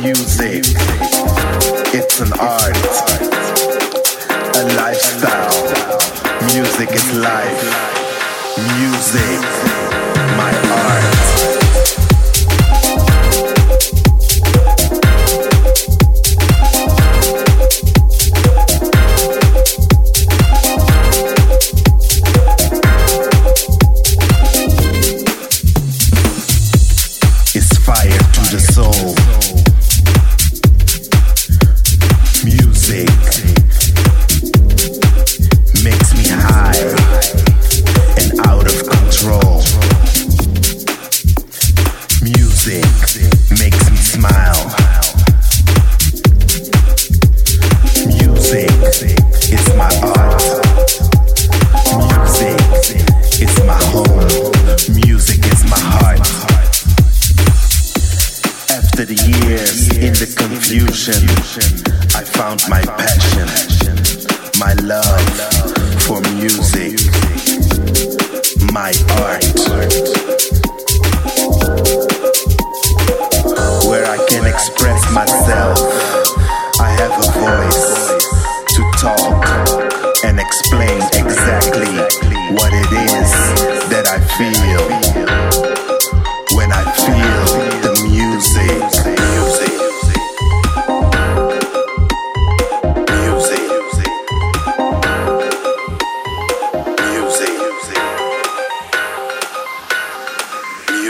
music. 0.00 0.64
It's 1.94 2.20
an 2.20 2.32
art, 2.32 2.76
a 4.56 4.64
lifestyle. 4.76 5.52
Music 6.52 6.90
is 6.92 7.18
life. 7.18 7.62
Music, 8.78 9.40
my 10.36 10.52
art. 10.72 11.04
It's 27.54 27.78
fire 27.78 28.18
to 28.18 28.40
the 28.50 28.60
soul. 28.72 29.37
years 59.48 59.88
in 59.96 60.12
the 60.12 60.28
confusion, 60.36 61.22
I 62.14 62.22
found 62.22 62.60
my 62.68 62.82
passion, 63.00 63.48
my 64.60 64.74
love 64.84 65.24
for 66.04 66.20
music, 66.36 67.00
my 68.72 68.92
art. 69.24 69.44
Where 73.88 74.06
I 74.06 74.18
can 74.28 74.44
express 74.46 75.00
myself, 75.12 75.78
I 76.80 76.90
have 77.00 77.14
a 77.16 77.28
voice 77.40 77.88
to 78.74 78.80
talk 79.00 80.24
and 80.24 80.38
explain. 80.38 80.97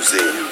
music. 0.00 0.49